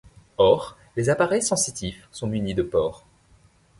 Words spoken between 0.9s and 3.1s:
les appareils sensitifs sont munis de pores.